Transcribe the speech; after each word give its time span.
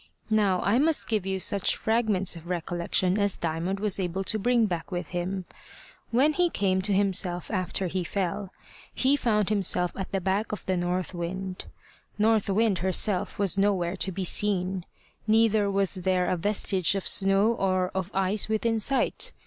Now 0.31 0.61
I 0.63 0.79
must 0.79 1.07
give 1.07 1.27
you 1.27 1.39
such 1.39 1.75
fragments 1.75 2.35
of 2.35 2.47
recollection 2.47 3.19
as 3.19 3.37
Diamond 3.37 3.79
was 3.79 3.99
able 3.99 4.23
to 4.23 4.39
bring 4.39 4.65
back 4.65 4.91
with 4.91 5.09
him. 5.09 5.45
When 6.09 6.33
he 6.33 6.49
came 6.49 6.81
to 6.81 6.91
himself 6.93 7.51
after 7.51 7.85
he 7.85 8.03
fell, 8.03 8.51
he 8.95 9.15
found 9.15 9.49
himself 9.49 9.91
at 9.95 10.11
the 10.11 10.19
back 10.19 10.51
of 10.51 10.65
the 10.65 10.75
north 10.75 11.13
wind. 11.13 11.65
North 12.17 12.49
Wind 12.49 12.79
herself 12.79 13.37
was 13.37 13.59
nowhere 13.59 13.95
to 13.97 14.11
be 14.11 14.23
seen. 14.23 14.85
Neither 15.27 15.69
was 15.69 15.93
there 15.93 16.31
a 16.31 16.35
vestige 16.35 16.95
of 16.95 17.07
snow 17.07 17.53
or 17.53 17.91
of 17.93 18.09
ice 18.11 18.49
within 18.49 18.79
sight. 18.79 19.33